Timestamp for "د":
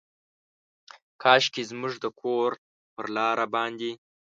2.03-2.05